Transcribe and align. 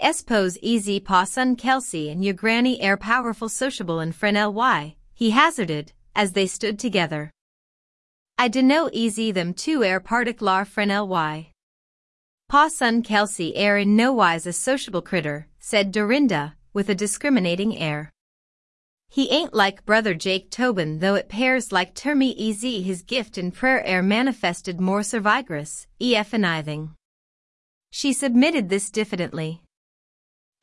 I 0.00 0.12
suppose 0.12 0.56
easy 0.62 1.00
pa 1.00 1.24
son 1.24 1.56
Kelsey 1.56 2.08
and 2.08 2.24
your 2.24 2.34
granny 2.34 2.80
air 2.80 2.96
powerful 2.96 3.48
sociable 3.48 4.00
and 4.00 4.14
friend 4.14 4.38
ly, 4.54 4.96
he 5.12 5.30
hazarded, 5.30 5.92
as 6.14 6.32
they 6.32 6.46
stood 6.46 6.78
together. 6.78 7.30
I 8.38 8.48
dunno 8.48 8.88
easy 8.92 9.32
them 9.32 9.52
two 9.52 9.84
air 9.84 10.00
particular 10.00 10.64
friend 10.64 10.90
ly. 11.08 11.50
Pa 12.48 12.68
son 12.68 13.02
Kelsey 13.02 13.54
air 13.56 13.76
in 13.78 13.96
no 13.96 14.12
wise 14.12 14.46
a 14.46 14.52
sociable 14.52 15.02
critter, 15.02 15.48
said 15.58 15.92
Dorinda, 15.92 16.56
with 16.72 16.88
a 16.88 16.94
discriminating 16.94 17.76
air. 17.76 18.10
He 19.08 19.30
ain't 19.30 19.52
like 19.52 19.84
brother 19.84 20.14
Jake 20.14 20.50
Tobin 20.50 21.00
though 21.00 21.16
it 21.16 21.28
pairs 21.28 21.70
like 21.70 21.94
termy 21.94 22.34
easy 22.36 22.82
his 22.82 23.02
gift 23.02 23.36
in 23.36 23.52
prayer 23.52 23.84
air 23.84 24.02
manifested 24.02 24.80
more 24.80 25.00
survigrous, 25.00 25.86
ef 26.00 26.32
anything. 26.32 26.94
She 27.90 28.14
submitted 28.14 28.70
this 28.70 28.90
diffidently. 28.90 29.61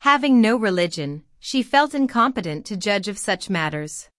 Having 0.01 0.39
no 0.39 0.55
religion, 0.55 1.23
she 1.39 1.61
felt 1.61 1.93
incompetent 1.93 2.65
to 2.65 2.77
judge 2.77 3.07
of 3.09 3.17
such 3.17 3.49
matters. 3.49 4.09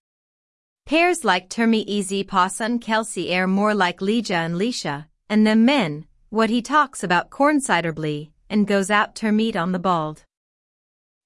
Pairs 0.85 1.25
like 1.25 1.49
termy 1.49 1.85
easy 1.87 2.27
son 2.51 2.79
Kelsey 2.79 3.31
air 3.31 3.47
more 3.47 3.75
like 3.75 4.01
Lijah 4.01 4.35
and 4.35 4.57
Lisha, 4.57 5.07
and 5.29 5.47
them 5.47 5.65
men, 5.65 6.07
what 6.29 6.51
he 6.51 6.61
talks 6.61 7.03
about 7.03 7.31
corn 7.31 7.61
blee, 7.95 8.31
and 8.51 8.67
goes 8.67 8.91
out 8.91 9.15
ter 9.15 9.33
meet 9.33 9.57
on 9.57 9.73
the 9.73 9.79
bald. 9.79 10.25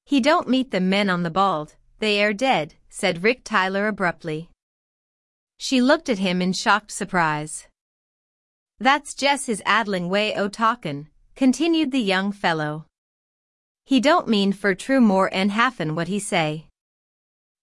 He 0.05 0.21
don't 0.21 0.49
meet 0.49 0.71
them 0.71 0.89
men 0.89 1.11
on 1.11 1.25
the 1.25 1.31
bald, 1.31 1.75
they 1.99 2.21
air 2.21 2.33
dead, 2.33 2.75
said 2.89 3.25
Rick 3.25 3.43
Tyler 3.43 3.89
abruptly. 3.89 4.51
She 5.57 5.81
looked 5.81 6.09
at 6.09 6.19
him 6.19 6.43
in 6.43 6.53
shocked 6.53 6.93
surprise. 6.93 7.67
That's 8.79 9.15
Jess 9.15 9.47
his 9.47 9.63
addling 9.65 10.09
way 10.09 10.35
o' 10.37 10.49
talkin', 10.49 11.09
continued 11.35 11.91
the 11.91 12.03
young 12.03 12.31
fellow. 12.31 12.87
He 13.85 14.01
don't 14.01 14.29
mean 14.29 14.53
for 14.53 14.75
true 14.75 15.01
more 15.01 15.29
en 15.33 15.51
halfen 15.51 15.95
what 15.95 16.09
he 16.09 16.19
say. 16.19 16.69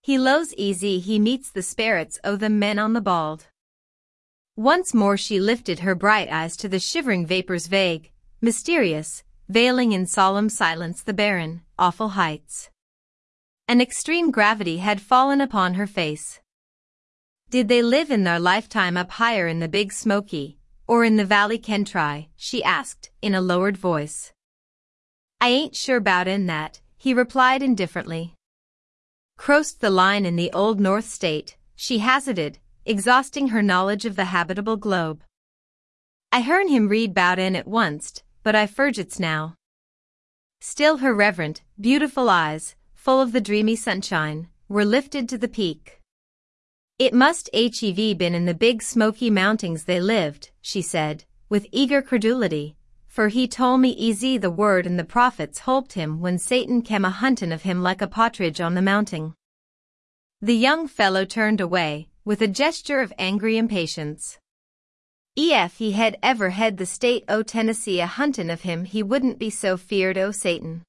He 0.02 0.18
lows 0.18 0.54
easy 0.56 1.00
he 1.00 1.18
meets 1.18 1.50
the 1.50 1.64
spirits 1.64 2.20
o' 2.24 2.36
the 2.36 2.50
men 2.50 2.78
on 2.78 2.94
the 2.94 3.02
bald. 3.02 3.48
Once 4.56 4.94
more 4.94 5.18
she 5.18 5.40
lifted 5.40 5.80
her 5.80 5.96
bright 5.96 6.30
eyes 6.30 6.56
to 6.58 6.70
the 6.70 6.80
shivering 6.80 7.26
vapors 7.26 7.68
vague, 7.68 8.12
mysterious, 8.42 9.24
veiling 9.50 9.92
in 9.92 10.06
solemn 10.06 10.50
silence 10.50 11.02
the 11.02 11.14
barren, 11.14 11.62
awful 11.80 12.10
heights. 12.10 12.70
An 13.68 13.82
extreme 13.82 14.30
gravity 14.30 14.78
had 14.78 15.02
fallen 15.02 15.42
upon 15.42 15.74
her 15.74 15.88
face. 15.88 16.40
Did 17.50 17.68
they 17.68 17.82
live 17.82 18.12
in 18.12 18.24
their 18.24 18.40
lifetime 18.40 18.96
up 18.96 19.12
higher 19.12 19.48
in 19.48 19.60
the 19.60 19.68
Big 19.68 19.92
Smoky, 19.92 20.58
or 20.88 21.04
in 21.04 21.18
the 21.18 21.26
Valley 21.26 21.58
Kentry? 21.58 22.30
she 22.36 22.64
asked, 22.64 23.10
in 23.22 23.34
a 23.34 23.42
lowered 23.42 23.78
voice. 23.78 24.34
I 25.42 25.50
ain't 25.50 25.76
sure 25.76 26.00
bout 26.00 26.28
in 26.28 26.46
that, 26.46 26.82
he 26.98 27.16
replied 27.16 27.64
indifferently. 27.64 28.36
Crossed 29.38 29.82
the 29.82 29.90
line 29.90 30.24
in 30.24 30.36
the 30.36 30.52
old 30.54 30.80
North 30.80 31.10
State, 31.10 31.58
she 31.76 31.98
hazarded, 31.98 32.60
exhausting 32.86 33.48
her 33.48 33.64
knowledge 33.64 34.06
of 34.06 34.16
the 34.16 34.26
habitable 34.26 34.78
globe. 34.78 35.24
I 36.32 36.42
hearn 36.42 36.68
him 36.68 36.88
read 36.88 37.16
bout 37.16 37.40
in 37.40 37.56
at 37.56 37.68
once, 37.68 38.22
but 38.44 38.56
I 38.56 38.68
forgets 38.68 39.20
now. 39.20 39.56
Still 40.60 40.98
her 40.98 41.12
reverent, 41.12 41.64
beautiful 41.80 42.30
eyes, 42.30 42.76
full 42.94 43.20
of 43.20 43.32
the 43.32 43.42
dreamy 43.42 43.76
sunshine, 43.76 44.48
were 44.70 44.86
lifted 44.86 45.28
to 45.30 45.40
the 45.40 45.48
peak. 45.48 46.02
It 47.00 47.16
must 47.16 47.50
hev 47.52 48.18
been 48.20 48.36
in 48.36 48.46
the 48.46 48.54
big 48.54 48.84
smoky 48.84 49.32
mountings 49.32 49.86
they 49.86 50.00
lived, 50.00 50.52
she 50.62 50.84
said, 50.84 51.26
with 51.50 51.66
eager 51.72 52.04
credulity, 52.04 52.76
for 53.12 53.28
he 53.28 53.46
told 53.46 53.82
me 53.82 53.90
easy 53.90 54.38
the 54.38 54.50
word 54.50 54.88
and 54.88 54.98
the 54.98 55.04
prophets 55.04 55.60
holped 55.60 55.92
him 55.94 56.22
when 56.22 56.38
Satan 56.38 56.82
came 56.82 57.04
a 57.04 57.10
huntin' 57.10 57.52
of 57.52 57.64
him 57.64 57.84
like 57.84 58.02
a 58.02 58.08
partridge 58.08 58.62
on 58.62 58.74
the 58.74 58.82
mounting. 58.82 59.34
The 60.42 60.56
young 60.56 60.88
fellow 60.88 61.26
turned 61.26 61.60
away, 61.60 62.08
with 62.24 62.42
a 62.42 62.48
gesture 62.48 63.02
of 63.02 63.12
angry 63.20 63.58
impatience. 63.58 64.40
Ef 65.38 65.78
he 65.78 65.92
had 65.92 66.16
ever 66.24 66.52
had 66.52 66.78
the 66.78 66.86
state 66.86 67.26
o' 67.28 67.44
Tennessee 67.44 68.00
a 68.00 68.08
huntin' 68.08 68.50
of 68.50 68.62
him 68.62 68.86
he 68.86 69.04
wouldn't 69.04 69.38
be 69.38 69.50
so 69.50 69.76
feared 69.76 70.18
o' 70.18 70.32
Satan. 70.32 70.82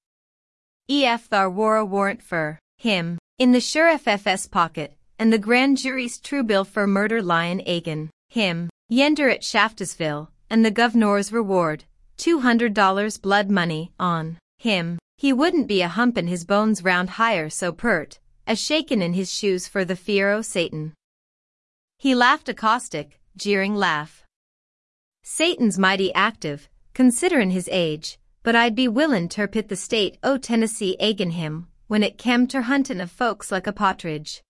EF 0.88 1.24
thar 1.24 1.50
wore 1.50 1.76
a 1.76 1.84
warrant 1.84 2.22
for 2.22 2.60
him 2.76 3.18
in 3.40 3.50
the 3.50 3.60
sheriff 3.60 4.06
FS 4.06 4.46
pocket, 4.46 4.96
and 5.18 5.32
the 5.32 5.38
grand 5.38 5.76
jury's 5.76 6.20
true 6.20 6.44
bill 6.44 6.64
for 6.64 6.86
murder 6.86 7.20
lyin' 7.20 7.60
agin 7.66 8.10
him 8.28 8.70
yender 8.88 9.28
at 9.28 9.42
Shaftesville, 9.42 10.28
and 10.48 10.64
the 10.64 10.70
governor's 10.70 11.32
reward, 11.32 11.82
$200 12.18 13.20
blood 13.22 13.50
money 13.50 13.92
on 13.98 14.38
him. 14.58 14.98
He 15.16 15.32
wouldn't 15.32 15.68
be 15.68 15.82
a 15.82 15.88
hump 15.88 16.16
humpin' 16.16 16.26
his 16.26 16.44
bones 16.44 16.82
round 16.82 17.10
higher 17.10 17.48
so 17.48 17.72
pert, 17.72 18.18
as 18.46 18.60
shakin' 18.60 19.00
in 19.00 19.12
his 19.12 19.32
shoes 19.32 19.68
for 19.68 19.84
the 19.84 19.96
fear 19.96 20.30
o' 20.30 20.42
Satan. 20.42 20.94
He 21.98 22.14
laughed 22.14 22.48
a 22.48 22.54
caustic, 22.54 23.20
jeering 23.36 23.74
laugh. 23.76 24.24
Satan's 25.22 25.78
mighty 25.78 26.12
active, 26.14 26.68
considerin' 26.94 27.52
his 27.52 27.68
age, 27.70 28.18
but 28.42 28.56
I'd 28.56 28.74
be 28.74 28.88
willin' 28.88 29.28
ter 29.28 29.46
pit 29.46 29.68
the 29.68 29.76
state 29.76 30.18
o' 30.22 30.38
Tennessee 30.38 30.96
agin 30.98 31.30
him, 31.30 31.68
when 31.86 32.02
it 32.02 32.18
kem 32.18 32.46
ter 32.48 32.62
huntin' 32.62 33.00
of 33.00 33.10
folks 33.10 33.52
like 33.52 33.66
a 33.68 33.72
partridge. 33.72 34.42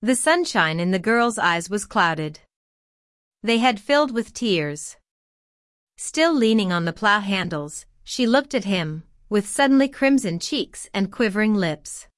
The 0.00 0.16
sunshine 0.16 0.80
in 0.80 0.90
the 0.90 0.98
girl's 0.98 1.38
eyes 1.38 1.68
was 1.68 1.84
clouded. 1.84 2.40
They 3.42 3.58
had 3.58 3.78
filled 3.78 4.12
with 4.12 4.32
tears. 4.32 4.96
Still 5.96 6.34
leaning 6.34 6.72
on 6.72 6.84
the 6.84 6.92
plow 6.92 7.20
handles, 7.20 7.86
she 8.02 8.26
looked 8.26 8.54
at 8.54 8.64
him, 8.64 9.04
with 9.28 9.48
suddenly 9.48 9.88
crimson 9.88 10.38
cheeks 10.38 10.88
and 10.92 11.10
quivering 11.10 11.54
lips. 11.54 12.08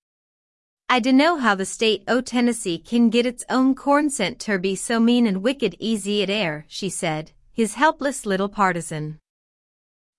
I 0.89 1.01
dunno 1.01 1.37
how 1.37 1.55
the 1.55 1.65
state 1.65 2.05
o' 2.07 2.21
Tennessee 2.21 2.79
kin 2.79 3.11
get 3.11 3.27
its 3.27 3.45
own 3.51 3.75
corn 3.75 4.09
scent 4.09 4.39
ter 4.39 4.59
be 4.59 4.77
so 4.77 5.01
mean 5.01 5.27
and 5.27 5.43
wicked 5.43 5.77
easy 5.79 6.23
it 6.23 6.31
air, 6.31 6.65
she 6.69 6.89
said, 6.89 7.33
his 7.53 7.75
helpless 7.75 8.25
little 8.25 8.49
partisan. 8.49 9.19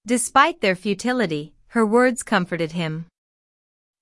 Despite 0.06 0.62
their 0.62 0.76
futility, 0.76 1.54
her 1.68 1.86
words 1.86 2.24
comforted 2.24 2.74
him. 2.74 3.06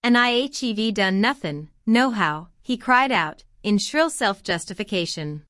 And 0.04 0.16
IHEV 0.16 0.94
done 0.94 1.22
nothin', 1.22 1.70
nohow, 1.86 2.48
he 2.62 2.78
cried 2.78 3.12
out, 3.12 3.44
in 3.64 3.78
shrill 3.78 4.10
self-justification. 4.10 5.44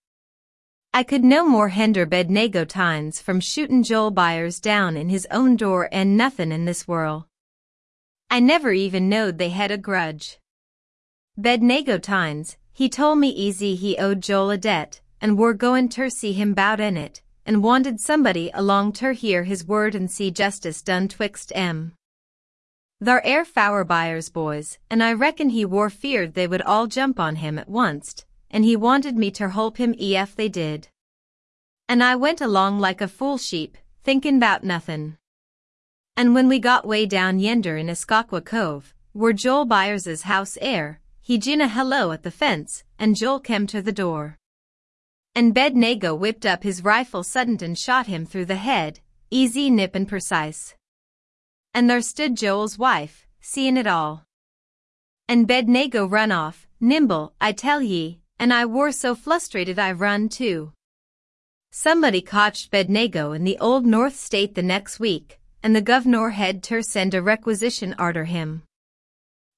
I 0.96 1.04
could 1.04 1.26
no 1.26 1.46
more 1.46 1.68
hinder 1.68 2.06
Bednego 2.06 2.66
Tynes 2.66 3.20
from 3.22 3.42
shootin' 3.42 3.84
Joel 3.84 4.12
Byers 4.12 4.62
down 4.62 4.96
in 4.96 5.10
his 5.10 5.28
own 5.30 5.58
door 5.58 5.90
and 5.92 6.16
nothin' 6.16 6.54
in 6.54 6.64
this 6.64 6.88
world. 6.88 7.26
I 8.30 8.40
never 8.40 8.72
even 8.72 9.10
knowed 9.10 9.38
they 9.38 9.50
had 9.50 9.72
a 9.72 9.78
grudge. 9.78 10.40
Bednego 11.38 12.02
Tynes, 12.02 12.56
he 12.72 12.88
told 12.88 13.18
me 13.18 13.28
easy 13.28 13.76
he 13.76 13.98
owed 13.98 14.24
Joel 14.24 14.52
a 14.52 14.58
debt, 14.58 15.02
and 15.20 15.38
were 15.38 15.54
goin' 15.54 15.90
ter 15.90 16.08
see 16.08 16.32
him 16.32 16.54
bout 16.54 16.80
in 16.80 16.96
it, 16.96 17.22
and 17.46 17.62
wanted 17.62 18.00
somebody 18.00 18.50
along 18.54 18.94
ter 18.94 19.12
hear 19.12 19.44
his 19.44 19.68
word 19.68 19.96
and 19.96 20.10
see 20.10 20.32
justice 20.32 20.82
done 20.82 21.10
twixt 21.10 21.52
em. 21.54 21.92
Thar 23.04 23.22
air 23.26 23.44
Fower 23.44 23.84
Byers 23.84 24.30
boys, 24.30 24.80
and 24.90 25.04
I 25.04 25.12
reckon 25.12 25.50
he 25.50 25.66
war 25.66 25.90
feared 25.90 26.36
they 26.36 26.48
would 26.48 26.62
all 26.62 26.88
jump 26.88 27.20
on 27.20 27.36
him 27.36 27.60
at 27.60 27.68
once, 27.68 28.24
and 28.56 28.66
he 28.66 28.76
wanted 28.76 29.16
me 29.16 29.30
ter 29.30 29.50
holp 29.50 29.78
him 29.78 29.94
ef 30.00 30.36
they 30.36 30.50
did. 30.50 30.88
And 31.88 32.04
I 32.04 32.16
went 32.16 32.42
along 32.42 32.80
like 32.80 33.02
a 33.02 33.08
fool 33.08 33.38
sheep, 33.38 33.78
thinkin' 34.04 34.40
bout 34.40 34.64
nothin'. 34.64 35.18
And 36.18 36.34
when 36.34 36.48
we 36.48 36.58
got 36.58 36.88
way 36.88 37.06
down 37.06 37.40
yender 37.40 37.80
in 37.80 37.88
Eskaqua 37.88 38.44
Cove, 38.44 38.96
where 39.12 39.34
Joel 39.34 39.68
Byers's 39.68 40.24
house 40.24 40.58
air, 40.60 41.00
he 41.22 41.38
gin 41.38 41.62
a 41.62 41.68
hello 41.68 42.12
at 42.12 42.24
the 42.24 42.32
fence, 42.32 42.84
and 42.98 43.16
Joel 43.16 43.40
kem 43.40 43.68
ter 43.68 43.82
the 43.82 43.92
door 43.92 44.38
and 45.36 45.54
Bednego 45.54 46.18
whipped 46.18 46.46
up 46.46 46.64
his 46.64 46.84
rifle 46.84 47.22
sudden 47.22 47.58
and 47.62 47.78
shot 47.78 48.08
him 48.08 48.26
through 48.26 48.46
the 48.46 48.56
head, 48.56 49.02
easy 49.30 49.70
nip 49.70 49.94
and 49.94 50.08
precise. 50.08 50.76
And 51.74 51.90
there 51.90 52.00
stood 52.00 52.38
Joel's 52.38 52.80
wife, 52.80 53.28
seein' 53.42 53.76
it 53.76 53.86
all. 53.86 54.24
And 55.28 55.46
Bednego 55.46 56.10
run 56.10 56.32
off, 56.32 56.68
nimble, 56.80 57.34
I 57.42 57.52
tell 57.52 57.82
ye, 57.82 58.22
and 58.40 58.54
I 58.54 58.66
wor 58.66 58.92
so 58.92 59.16
flustrated 59.16 59.80
I 59.80 59.92
run 59.92 60.30
too. 60.30 60.74
Somebody 61.72 62.22
cotched 62.22 62.72
Bednego 62.72 63.36
in 63.36 63.44
the 63.44 63.58
old 63.60 63.86
North 63.86 64.16
State 64.16 64.56
the 64.56 64.64
next 64.64 65.00
week, 65.00 65.40
and 65.62 65.76
the 65.76 65.82
governor 65.82 66.30
had 66.30 66.64
ter 66.64 66.82
send 66.82 67.14
a 67.14 67.22
requisition 67.22 67.94
arter 67.98 68.26
him. 68.26 68.64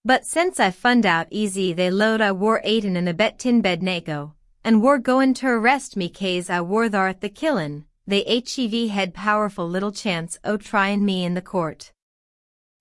But 0.05 0.25
since 0.25 0.59
I 0.59 0.71
fund 0.71 1.05
out 1.05 1.27
easy 1.31 1.73
they 1.73 1.91
load 1.91 2.21
I 2.21 2.31
wor 2.31 2.61
aidin' 2.63 2.95
and 2.95 3.09
abettin 3.09 3.61
Bednego, 3.61 4.33
and 4.63 4.81
were 4.81 4.97
goin' 4.97 5.33
to 5.35 5.47
arrest 5.47 5.97
me 5.97 6.09
case 6.09 6.49
I 6.49 6.61
were 6.61 6.89
thar 6.89 7.07
at 7.07 7.21
the 7.21 7.29
killin', 7.29 7.85
they 8.07 8.23
hev 8.23 8.89
had 8.89 9.13
powerful 9.13 9.67
little 9.67 9.91
chance 9.91 10.39
o' 10.43 10.55
tryin' 10.55 11.03
me 11.03 11.25
in 11.25 11.33
the 11.33 11.41
court. 11.41 11.91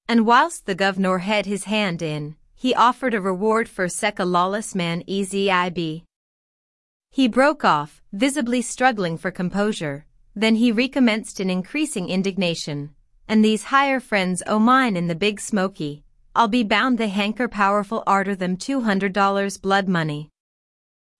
And 0.08 0.24
whilst 0.24 0.66
the 0.66 0.76
governor 0.76 1.18
had 1.18 1.46
his 1.46 1.64
hand 1.64 2.00
in, 2.00 2.36
he 2.56 2.74
offered 2.74 3.14
a 3.14 3.20
reward 3.20 3.68
for 3.68 3.88
sec 3.88 4.18
a 4.18 4.24
lawless 4.24 4.74
man 4.74 5.04
be. 5.74 6.04
He 7.10 7.28
broke 7.28 7.64
off, 7.64 8.02
visibly 8.12 8.60
struggling 8.62 9.16
for 9.16 9.30
composure, 9.30 10.06
then 10.34 10.56
he 10.56 10.72
recommenced 10.72 11.38
in 11.38 11.48
increasing 11.48 12.08
indignation. 12.08 12.90
and 13.28 13.44
these 13.44 13.64
higher 13.64 14.00
friends 14.00 14.42
o' 14.46 14.58
mine 14.58 14.96
in 14.96 15.08
the 15.08 15.14
big 15.14 15.40
smoky, 15.40 16.04
I'll 16.34 16.48
be 16.48 16.62
bound 16.62 16.98
they 16.98 17.08
hanker 17.08 17.48
powerful 17.48 18.02
arter 18.06 18.36
them 18.36 18.56
$200 18.56 19.60
blood 19.60 19.88
money. 19.88 20.30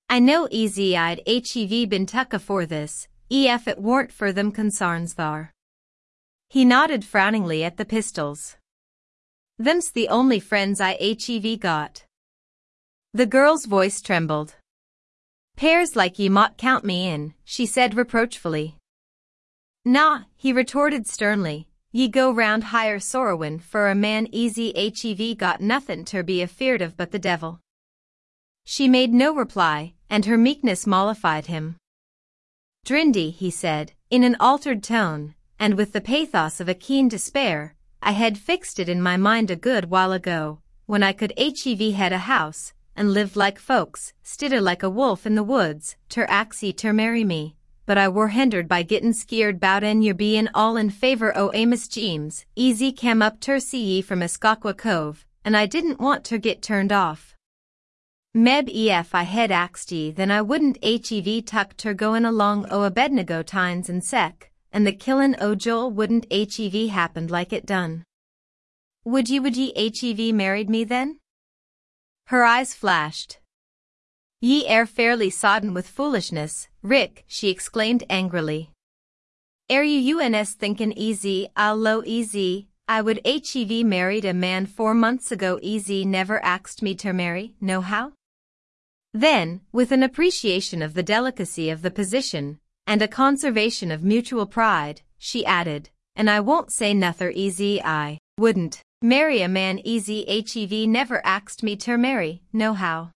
I 0.08 0.20
know 0.20 0.46
easy 0.50 0.96
I'd 0.96 1.20
hev 1.26 1.88
been 1.88 2.06
tuck 2.06 2.32
afore 2.32 2.66
this, 2.66 3.08
ef 3.30 3.66
it 3.66 3.78
warn't 3.78 4.12
for 4.12 4.32
them 4.32 4.52
consarns 4.52 5.14
thar. 5.14 5.52
He 6.48 6.64
nodded 6.64 7.04
frowningly 7.04 7.64
at 7.64 7.76
the 7.76 7.84
pistols. 7.84 8.56
Them's 9.58 9.90
the 9.90 10.08
only 10.08 10.38
friends 10.38 10.80
I 10.80 10.96
hev 11.00 11.60
got. 11.60 12.04
The 13.14 13.26
girl's 13.26 13.64
voice 13.64 14.02
trembled. 14.02 14.56
Pairs 15.56 15.96
like 15.96 16.18
ye 16.18 16.28
mought 16.28 16.58
count 16.58 16.84
me 16.84 17.08
in, 17.08 17.32
she 17.44 17.64
said 17.64 17.94
reproachfully. 17.94 18.76
Nah, 19.86 20.24
he 20.36 20.52
retorted 20.52 21.06
sternly, 21.06 21.68
ye 21.90 22.08
go 22.08 22.30
round 22.30 22.64
higher 22.64 22.98
sorrowin' 22.98 23.58
for 23.58 23.88
a 23.88 23.94
man 23.94 24.28
easy 24.30 24.72
hev 24.76 25.38
got 25.38 25.62
nothin' 25.62 26.04
ter 26.04 26.22
be 26.22 26.42
afeard 26.42 26.82
of 26.82 26.96
but 26.96 27.10
the 27.10 27.18
devil. 27.18 27.60
She 28.66 28.88
made 28.88 29.14
no 29.14 29.34
reply, 29.34 29.94
and 30.10 30.26
her 30.26 30.36
meekness 30.36 30.86
mollified 30.86 31.46
him. 31.46 31.76
Drindy, 32.84 33.30
he 33.30 33.50
said, 33.50 33.92
in 34.10 34.22
an 34.22 34.36
altered 34.38 34.82
tone, 34.82 35.34
and 35.58 35.74
with 35.74 35.92
the 35.92 36.02
pathos 36.02 36.60
of 36.60 36.68
a 36.68 36.74
keen 36.74 37.08
despair, 37.08 37.74
I 38.02 38.12
had 38.12 38.38
fixed 38.38 38.78
it 38.78 38.88
in 38.88 39.02
my 39.02 39.16
mind 39.16 39.50
a 39.50 39.56
good 39.56 39.90
while 39.90 40.12
ago, 40.12 40.60
when 40.86 41.02
I 41.02 41.12
could 41.12 41.32
hev 41.38 41.94
had 41.94 42.12
a 42.12 42.18
house, 42.18 42.72
and 42.94 43.12
lived 43.12 43.36
like 43.36 43.58
folks, 43.58 44.12
stidder 44.22 44.60
like 44.60 44.82
a 44.82 44.90
wolf 44.90 45.26
in 45.26 45.34
the 45.34 45.42
woods, 45.42 45.96
ter 46.08 46.26
axie 46.26 46.76
ter 46.76 46.92
marry 46.92 47.24
me, 47.24 47.56
but 47.84 47.98
I 47.98 48.08
were 48.08 48.28
hindered 48.28 48.68
by 48.68 48.82
gittin' 48.82 49.12
skeered 49.12 49.60
bout 49.60 49.84
en 49.84 50.02
yer 50.02 50.14
bein' 50.14 50.48
all 50.54 50.76
in 50.76 50.90
favor 50.90 51.36
o' 51.36 51.50
Amos 51.54 51.88
Jeems, 51.88 52.44
easy 52.56 52.92
cam 52.92 53.22
up 53.22 53.40
ter 53.40 53.58
see 53.58 53.82
ye 53.82 54.02
from 54.02 54.20
Eskaqua 54.20 54.76
Cove, 54.76 55.24
and 55.44 55.56
I 55.56 55.66
didn't 55.66 56.00
want 56.00 56.24
ter 56.24 56.38
git 56.38 56.62
turned 56.62 56.92
off. 56.92 57.34
Meb 58.34 58.68
ef 58.68 59.14
I 59.14 59.22
hed 59.22 59.50
axed 59.50 59.92
ye 59.92 60.10
then 60.10 60.30
I 60.30 60.42
wouldn't 60.42 60.82
hev 60.82 61.44
tuck 61.46 61.76
ter 61.76 61.94
goin' 61.94 62.24
along 62.24 62.66
oh, 62.70 62.82
o 62.82 62.84
Abednego 62.84 63.42
Tynes 63.42 63.88
and 63.88 64.02
sec, 64.02 64.50
and 64.76 64.86
the 64.86 64.92
killin' 64.92 65.34
o 65.40 65.54
Joel 65.54 65.90
wouldn't 65.90 66.30
hev 66.30 66.90
happened 66.90 67.30
like 67.30 67.50
it 67.50 67.64
done. 67.64 68.04
Would 69.06 69.30
ye 69.30 69.40
would 69.40 69.56
ye 69.56 69.72
hev 69.74 70.34
married 70.34 70.68
me 70.68 70.84
then? 70.84 71.18
Her 72.26 72.44
eyes 72.44 72.74
flashed. 72.74 73.38
Ye 74.42 74.66
air 74.66 74.84
fairly 74.84 75.30
sodden 75.30 75.72
with 75.72 75.88
foolishness, 75.88 76.68
Rick, 76.82 77.24
she 77.26 77.48
exclaimed 77.48 78.04
angrily. 78.10 78.70
Air 79.70 79.82
you 79.82 80.20
uns 80.20 80.52
thinkin' 80.52 80.92
easy, 80.92 81.48
ah, 81.56 81.68
I'll 81.68 81.76
low 81.76 82.02
easy, 82.04 82.68
I 82.86 83.00
would 83.00 83.22
hev 83.24 83.86
married 83.86 84.26
a 84.26 84.34
man 84.34 84.66
four 84.66 84.92
months 84.92 85.32
ago 85.32 85.58
easy 85.62 86.04
never 86.04 86.44
axed 86.44 86.82
me 86.82 86.94
ter 86.94 87.14
marry, 87.14 87.54
no 87.62 87.80
how? 87.80 88.12
Then, 89.14 89.62
with 89.72 89.90
an 89.90 90.02
appreciation 90.02 90.82
of 90.82 90.92
the 90.92 91.02
delicacy 91.02 91.70
of 91.70 91.80
the 91.80 91.90
position, 91.90 92.60
and 92.86 93.02
a 93.02 93.08
conservation 93.08 93.90
of 93.90 94.02
mutual 94.02 94.46
pride, 94.46 95.02
she 95.18 95.44
added, 95.44 95.90
and 96.14 96.30
I 96.30 96.40
won't 96.40 96.72
say 96.72 96.94
nother 96.94 97.30
easy 97.30 97.82
I 97.82 98.18
wouldn't. 98.38 98.82
Marry 99.02 99.42
a 99.42 99.48
man 99.48 99.78
easy 99.84 100.24
hev 100.26 100.88
never 100.88 101.20
axed 101.24 101.62
me 101.62 101.76
ter 101.76 101.98
marry, 101.98 102.42
no 102.52 102.72
how. 102.72 103.10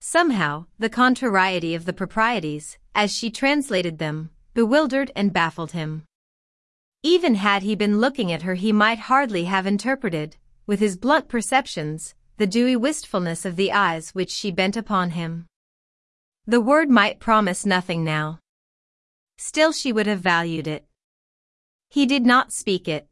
Somehow, 0.00 0.66
the 0.78 0.88
contrariety 0.88 1.74
of 1.74 1.84
the 1.84 1.92
proprieties, 1.92 2.78
as 2.94 3.12
she 3.12 3.30
translated 3.30 3.98
them, 3.98 4.30
bewildered 4.54 5.10
and 5.16 5.32
baffled 5.32 5.72
him. 5.72 6.04
Even 7.02 7.34
had 7.34 7.62
he 7.62 7.74
been 7.74 7.98
looking 7.98 8.30
at 8.30 8.42
her 8.42 8.54
he 8.54 8.72
might 8.72 8.98
hardly 9.00 9.44
have 9.44 9.66
interpreted, 9.66 10.36
with 10.66 10.78
his 10.78 10.96
blunt 10.96 11.28
perceptions, 11.28 12.14
the 12.36 12.46
dewy 12.46 12.76
wistfulness 12.76 13.44
of 13.44 13.56
the 13.56 13.72
eyes 13.72 14.10
which 14.10 14.30
she 14.30 14.50
bent 14.50 14.76
upon 14.76 15.10
him. 15.10 15.46
The 16.46 16.60
word 16.60 16.88
might 16.88 17.18
promise 17.18 17.66
nothing 17.66 18.04
now. 18.04 18.38
Still 19.38 19.72
she 19.72 19.92
would 19.92 20.06
have 20.06 20.20
valued 20.20 20.66
it. 20.66 20.84
He 21.88 22.04
did 22.04 22.26
not 22.26 22.52
speak 22.52 22.86
it, 22.86 23.08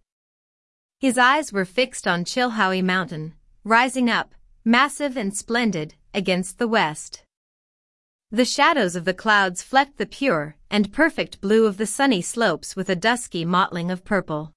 his 0.99 1.19
eyes 1.19 1.53
were 1.53 1.67
fixed 1.67 2.09
on 2.09 2.25
Chilhowee 2.25 2.83
Mountain, 2.83 3.35
rising 3.65 4.09
up, 4.09 4.35
massive 4.65 5.15
and 5.17 5.37
splendid, 5.37 5.95
against 6.15 6.59
the 6.59 6.69
west. 6.69 7.23
The 8.31 8.47
shadows 8.47 8.97
of 8.97 9.05
the 9.05 9.13
clouds 9.15 9.63
flecked 9.63 9.99
the 9.99 10.07
pure 10.07 10.57
and 10.71 10.93
perfect 10.93 11.43
blue 11.43 11.67
of 11.67 11.77
the 11.77 11.87
sunny 11.87 12.23
slopes 12.23 12.75
with 12.75 12.89
a 12.89 12.97
dusky 12.97 13.45
mottling 13.45 13.91
of 13.91 14.05
purple. 14.05 14.53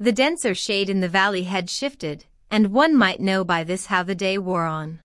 The 0.00 0.12
denser 0.12 0.54
shade 0.54 0.90
in 0.90 1.00
the 1.00 1.08
valley 1.08 1.44
had 1.44 1.70
shifted, 1.70 2.24
and 2.50 2.72
one 2.72 2.96
might 2.96 3.20
know 3.20 3.44
by 3.44 3.62
this 3.62 3.86
how 3.86 4.02
the 4.02 4.16
day 4.16 4.38
wore 4.38 4.66
on. 4.66 5.00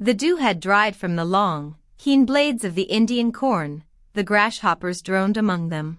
The 0.00 0.12
dew 0.12 0.36
had 0.36 0.58
dried 0.58 0.96
from 0.96 1.14
the 1.14 1.24
long, 1.24 1.76
keen 1.98 2.26
blades 2.26 2.64
of 2.64 2.74
the 2.74 2.90
Indian 2.90 3.30
corn, 3.32 3.84
the 4.16 4.24
grasshoppers 4.24 5.02
droned 5.02 5.36
among 5.36 5.68
them. 5.68 5.98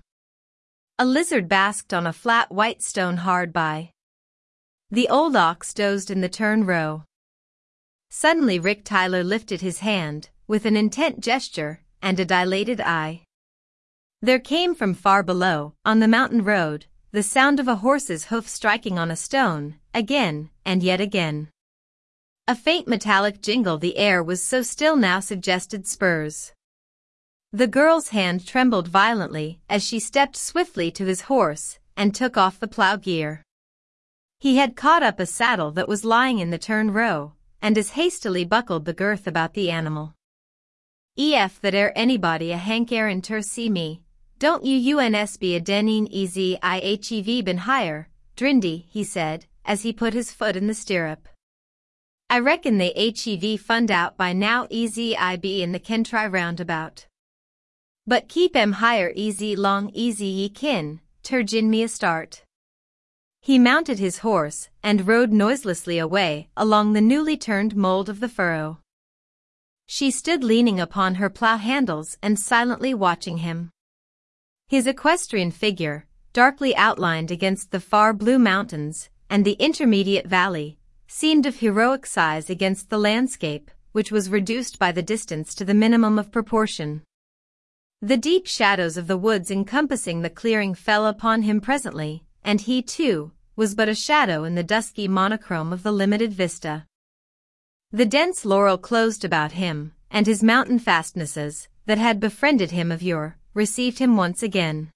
A 0.98 1.06
lizard 1.06 1.48
basked 1.48 1.94
on 1.94 2.08
a 2.08 2.12
flat 2.12 2.52
white 2.52 2.82
stone 2.82 3.18
hard 3.18 3.54
by. 3.54 3.92
The 4.90 5.08
old 5.08 5.36
ox 5.36 5.72
dozed 5.72 6.10
in 6.10 6.22
the 6.22 6.28
turn 6.28 6.66
row. 6.66 7.04
Suddenly 8.10 8.58
Rick 8.58 8.84
Tyler 8.84 9.24
lifted 9.24 9.62
his 9.62 9.80
hand, 9.80 10.32
with 10.48 10.66
an 10.66 10.76
intent 10.76 11.20
gesture, 11.20 11.82
and 12.02 12.20
a 12.20 12.26
dilated 12.26 12.82
eye. 12.82 13.22
There 14.24 14.40
came 14.40 14.74
from 14.74 14.96
far 14.96 15.22
below, 15.22 15.76
on 15.86 16.00
the 16.00 16.08
mountain 16.08 16.44
road, 16.44 16.88
the 17.12 17.22
sound 17.22 17.60
of 17.60 17.68
a 17.68 17.84
horse's 17.86 18.26
hoof 18.26 18.48
striking 18.48 18.98
on 18.98 19.12
a 19.12 19.16
stone, 19.16 19.76
again, 19.94 20.50
and 20.66 20.82
yet 20.82 21.00
again. 21.00 21.50
A 22.48 22.56
faint 22.56 22.88
metallic 22.88 23.44
jingle 23.44 23.78
the 23.78 23.98
air 23.98 24.24
was 24.24 24.42
so 24.42 24.64
still 24.64 24.96
now 24.96 25.20
suggested 25.20 25.86
spurs. 25.86 26.54
The 27.54 27.68
girl's 27.68 28.10
hand 28.10 28.46
trembled 28.46 28.90
violently 28.90 29.62
as 29.70 29.84
she 29.84 30.00
stepped 30.00 30.36
swiftly 30.36 30.92
to 30.92 31.06
his 31.06 31.22
horse 31.22 31.80
and 31.96 32.14
took 32.14 32.36
off 32.36 32.60
the 32.60 32.68
plow 32.68 32.98
gear. 32.98 33.42
He 34.40 34.58
had 34.58 34.76
caught 34.76 35.02
up 35.02 35.20
a 35.20 35.26
saddle 35.26 35.72
that 35.72 35.88
was 35.88 36.04
lying 36.04 36.40
in 36.40 36.50
the 36.50 36.58
turn 36.58 36.92
row 36.92 37.34
and 37.62 37.78
as 37.78 37.92
hastily 37.92 38.44
buckled 38.44 38.86
the 38.86 38.94
girth 38.94 39.28
about 39.28 39.54
the 39.54 39.72
animal. 39.72 40.14
Ef 41.18 41.60
that 41.62 41.74
ere 41.74 41.94
anybody 41.96 42.52
a 42.52 42.58
hank 42.58 42.92
errand 42.92 43.24
ter 43.24 43.42
see 43.42 43.70
me, 43.70 44.02
don't 44.40 44.64
you 44.64 45.00
uns 45.00 45.38
be 45.38 45.56
a 45.56 45.62
deneen 45.62 46.06
easy 46.12 46.60
i 46.62 46.80
hev 46.80 47.46
been 47.46 47.60
higher, 47.60 48.10
Drindy, 48.36 48.86
he 48.90 49.04
said, 49.04 49.48
as 49.66 49.82
he 49.82 49.92
put 49.92 50.14
his 50.14 50.32
foot 50.32 50.56
in 50.56 50.68
the 50.68 50.76
stirrup. 50.76 51.28
I 52.30 52.40
reckon 52.40 52.78
they 52.78 52.94
hev 52.94 53.62
fund 53.62 53.90
out 53.90 54.18
by 54.18 54.34
now 54.34 54.68
easy 54.70 55.18
i 55.18 55.38
be 55.38 55.64
in 55.64 55.72
the 55.72 55.80
Kentry 55.80 56.28
roundabout. 56.32 57.08
But 58.08 58.30
keep 58.30 58.56
em 58.56 58.74
higher 58.74 59.12
easy 59.16 59.54
long 59.54 59.92
easy 59.94 60.28
ye 60.28 60.48
kin, 60.48 61.02
turgin 61.24 61.70
me 61.70 61.84
a 61.84 61.90
start. 61.90 62.44
He 63.42 63.60
mounted 63.60 64.00
his 64.00 64.20
horse 64.20 64.70
and 64.82 65.06
rode 65.06 65.34
noiselessly 65.34 66.00
away 66.00 66.48
along 66.56 66.94
the 66.94 67.02
newly 67.02 67.36
turned 67.36 67.76
mold 67.76 68.08
of 68.08 68.22
the 68.22 68.30
furrow. 68.30 68.80
She 69.88 70.10
stood 70.10 70.42
leaning 70.42 70.80
upon 70.80 71.16
her 71.16 71.30
plow 71.30 71.58
handles 71.58 72.18
and 72.24 72.40
silently 72.40 72.94
watching 72.94 73.40
him. 73.40 73.72
His 74.70 74.88
equestrian 74.88 75.52
figure, 75.52 76.08
darkly 76.32 76.76
outlined 76.78 77.30
against 77.30 77.72
the 77.72 77.80
far 77.82 78.14
blue 78.14 78.40
mountains 78.40 79.10
and 79.30 79.44
the 79.44 79.58
intermediate 79.60 80.28
valley, 80.28 80.78
seemed 81.08 81.46
of 81.46 81.58
heroic 81.58 82.06
size 82.06 82.50
against 82.50 82.90
the 82.90 82.98
landscape, 82.98 83.70
which 83.92 84.12
was 84.14 84.30
reduced 84.30 84.80
by 84.80 84.94
the 84.94 85.02
distance 85.02 85.54
to 85.56 85.66
the 85.66 85.74
minimum 85.74 86.18
of 86.18 86.32
proportion. 86.32 87.02
The 88.02 88.18
deep 88.18 88.46
shadows 88.46 88.96
of 88.96 89.08
the 89.08 89.18
woods 89.18 89.50
encompassing 89.50 90.22
the 90.22 90.30
clearing 90.30 90.76
fell 90.76 91.08
upon 91.08 91.42
him 91.42 91.60
presently, 91.60 92.24
and 92.44 92.62
he, 92.62 92.84
too, 92.84 93.32
was 93.56 93.74
but 93.74 93.90
a 93.90 93.96
shadow 93.96 94.44
in 94.44 94.54
the 94.54 94.64
dusky 94.64 95.08
monochrome 95.08 95.74
of 95.74 95.82
the 95.82 95.92
limited 95.92 96.32
vista. 96.32 96.86
The 97.92 98.06
dense 98.06 98.46
laurel 98.46 98.78
closed 98.78 99.26
about 99.26 99.54
him, 99.54 99.94
and 100.12 100.28
his 100.28 100.44
mountain 100.44 100.78
fastnesses, 100.78 101.70
that 101.88 101.98
had 101.98 102.20
befriended 102.20 102.70
him 102.70 102.92
of 102.92 103.02
yore, 103.02 103.38
received 103.56 103.98
him 103.98 104.16
once 104.16 104.44
again. 104.44 104.92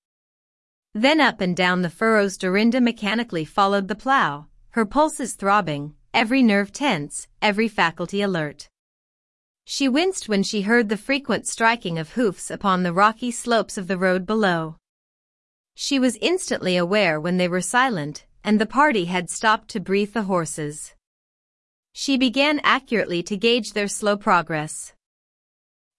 Then 0.93 1.19
up 1.19 1.41
and 1.41 1.55
down 1.55 1.81
the 1.81 1.89
furrows 1.89 2.37
Dorinda 2.37 2.81
mechanically 2.81 3.45
followed 3.45 3.87
the 3.87 3.95
plow, 3.95 4.45
her 4.71 4.85
pulses 4.85 5.33
throbbing, 5.33 5.95
every 6.13 6.43
nerve 6.43 6.71
tense, 6.71 7.27
every 7.41 7.67
faculty 7.67 8.21
alert. 8.21 8.69
She 9.65 9.87
winced 9.87 10.27
when 10.27 10.43
she 10.43 10.61
heard 10.61 10.89
the 10.89 10.97
frequent 10.97 11.47
striking 11.47 11.97
of 11.97 12.13
hoofs 12.13 12.51
upon 12.51 12.83
the 12.83 12.93
rocky 12.93 13.31
slopes 13.31 13.77
of 13.77 13.87
the 13.87 13.97
road 13.97 14.25
below. 14.25 14.75
She 15.75 15.99
was 15.99 16.17
instantly 16.21 16.75
aware 16.77 17.19
when 17.19 17.37
they 17.37 17.47
were 17.47 17.61
silent, 17.61 18.25
and 18.43 18.59
the 18.59 18.65
party 18.65 19.05
had 19.05 19.29
stopped 19.29 19.69
to 19.69 19.79
breathe 19.79 20.13
the 20.13 20.23
horses. 20.23 20.93
She 21.93 22.17
began 22.17 22.59
accurately 22.63 23.21
to 23.23 23.37
gauge 23.37 23.73
their 23.73 23.87
slow 23.87 24.17
progress. 24.17 24.93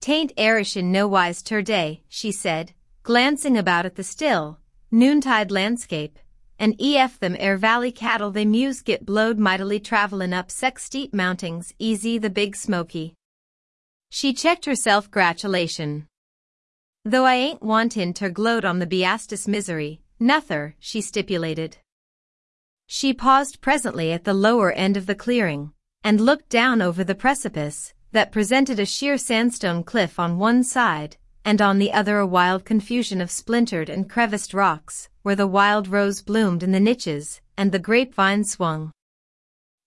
Tain't 0.00 0.32
airish 0.36 0.76
in 0.76 0.90
nowise 0.90 1.42
ter 1.42 1.62
day, 1.62 2.02
she 2.08 2.32
said, 2.32 2.72
glancing 3.02 3.56
about 3.56 3.86
at 3.86 3.96
the 3.96 4.02
still, 4.02 4.58
noontide 4.90 5.50
landscape, 5.50 6.18
and 6.58 6.74
ef 6.80 7.18
them 7.18 7.36
air 7.38 7.56
valley 7.56 7.92
cattle 7.92 8.30
they 8.30 8.44
muse 8.44 8.82
get 8.82 9.06
blowed 9.06 9.38
mightily 9.38 9.80
travelin' 9.80 10.32
up 10.32 10.50
sex 10.50 10.84
steep 10.84 11.12
mountings 11.12 11.72
easy 11.78 12.18
the 12.18 12.30
big 12.30 12.56
smoky. 12.56 13.14
She 14.14 14.34
checked 14.34 14.66
herself 14.66 15.10
gratulation. 15.10 16.06
Though 17.02 17.24
I 17.24 17.36
ain't 17.36 17.62
wantin' 17.62 18.12
ter 18.12 18.28
gloat 18.28 18.62
on 18.62 18.78
the 18.78 18.86
Beastus 18.86 19.48
misery, 19.48 20.02
nuther, 20.20 20.74
she 20.78 21.00
stipulated. 21.00 21.78
She 22.86 23.14
paused 23.14 23.62
presently 23.62 24.12
at 24.12 24.24
the 24.24 24.34
lower 24.34 24.70
end 24.70 24.98
of 24.98 25.06
the 25.06 25.14
clearing, 25.14 25.72
and 26.04 26.20
looked 26.20 26.50
down 26.50 26.82
over 26.82 27.02
the 27.02 27.14
precipice, 27.14 27.94
that 28.10 28.32
presented 28.32 28.78
a 28.78 28.84
sheer 28.84 29.16
sandstone 29.16 29.82
cliff 29.82 30.20
on 30.20 30.38
one 30.38 30.62
side, 30.62 31.16
and 31.42 31.62
on 31.62 31.78
the 31.78 31.90
other 31.90 32.18
a 32.18 32.26
wild 32.26 32.66
confusion 32.66 33.22
of 33.22 33.30
splintered 33.30 33.88
and 33.88 34.10
creviced 34.10 34.52
rocks, 34.52 35.08
where 35.22 35.36
the 35.36 35.46
wild 35.46 35.88
rose 35.88 36.20
bloomed 36.20 36.62
in 36.62 36.72
the 36.72 36.78
niches, 36.78 37.40
and 37.56 37.72
the 37.72 37.78
grapevine 37.78 38.44
swung. 38.44 38.92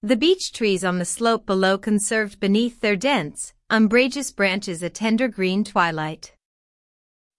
The 0.01 0.17
beech 0.17 0.51
trees 0.51 0.83
on 0.83 0.97
the 0.97 1.05
slope 1.05 1.45
below 1.45 1.77
conserved 1.77 2.39
beneath 2.39 2.81
their 2.81 2.95
dense, 2.95 3.53
umbrageous 3.71 4.29
branches 4.29 4.83
a 4.83 4.89
tender 4.91 5.27
green 5.27 5.63
twilight. 5.63 6.35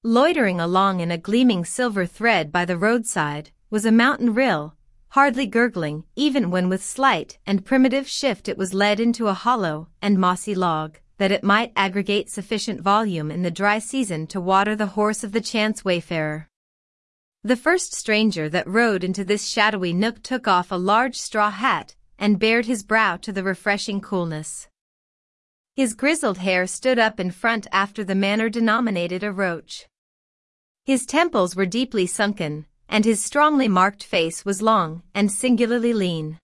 Loitering 0.03 0.59
along 0.59 0.99
in 0.99 1.13
a 1.13 1.19
gleaming 1.19 1.65
silver 1.65 2.05
thread 2.05 2.51
by 2.51 2.65
the 2.65 2.77
roadside 2.77 3.53
was 3.71 3.85
a 3.85 3.93
mountain 3.93 4.35
rill, 4.35 4.75
hardly 5.11 5.47
gurgling, 5.47 6.03
even 6.17 6.51
when 6.51 6.69
with 6.69 6.83
slight 6.83 7.39
and 7.47 7.65
primitive 7.65 8.09
shift 8.09 8.49
it 8.49 8.59
was 8.59 8.75
led 8.75 8.99
into 8.99 9.29
a 9.29 9.35
hollow 9.35 9.89
and 10.03 10.19
mossy 10.19 10.53
log, 10.53 10.99
that 11.19 11.31
it 11.31 11.45
might 11.45 11.73
aggregate 11.77 12.29
sufficient 12.29 12.81
volume 12.81 13.31
in 13.31 13.43
the 13.43 13.51
dry 13.51 13.79
season 13.79 14.27
to 14.27 14.41
water 14.41 14.75
the 14.75 14.95
horse 14.99 15.23
of 15.23 15.31
the 15.31 15.41
chance 15.41 15.85
wayfarer. 15.85 16.49
The 17.45 17.57
first 17.57 17.95
stranger 17.95 18.49
that 18.49 18.67
rode 18.67 19.05
into 19.05 19.23
this 19.23 19.47
shadowy 19.47 19.93
nook 19.93 20.25
took 20.25 20.49
off 20.49 20.73
a 20.73 20.77
large 20.77 21.17
straw 21.17 21.53
hat 21.53 21.95
and 22.19 22.41
bared 22.41 22.67
his 22.67 22.83
brow 22.83 23.17
to 23.19 23.31
the 23.31 23.45
refreshing 23.45 24.01
coolness. 24.01 24.67
His 25.77 25.93
grizzled 25.93 26.39
hair 26.39 26.67
stood 26.67 26.99
up 26.99 27.21
in 27.21 27.31
front 27.31 27.67
after 27.71 28.03
the 28.03 28.15
manner 28.15 28.49
denominated 28.49 29.23
a 29.23 29.31
roach. 29.31 29.87
His 30.87 31.05
temples 31.05 31.55
were 31.55 31.67
deeply 31.67 32.07
sunken, 32.07 32.65
and 32.89 33.05
his 33.05 33.23
strongly 33.23 33.69
marked 33.69 34.03
face 34.03 34.43
was 34.43 34.63
long 34.63 35.03
and 35.15 35.31
singularly 35.31 35.93
lean. 35.93 36.39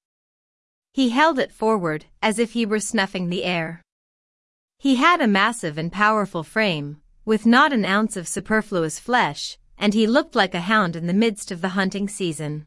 He 0.92 1.08
held 1.08 1.38
it 1.38 1.50
forward 1.50 2.04
as 2.20 2.38
if 2.38 2.52
he 2.52 2.66
were 2.66 2.78
snuffing 2.78 3.30
the 3.30 3.44
air. 3.44 3.80
He 4.78 4.96
had 4.96 5.22
a 5.22 5.26
massive 5.26 5.78
and 5.78 5.90
powerful 5.90 6.42
frame, 6.42 7.00
with 7.24 7.46
not 7.46 7.72
an 7.72 7.86
ounce 7.86 8.18
of 8.18 8.28
superfluous 8.28 8.98
flesh, 8.98 9.56
and 9.78 9.94
he 9.94 10.06
looked 10.06 10.34
like 10.34 10.54
a 10.54 10.60
hound 10.60 10.94
in 10.94 11.06
the 11.06 11.14
midst 11.14 11.50
of 11.50 11.62
the 11.62 11.70
hunting 11.70 12.06
season. 12.06 12.66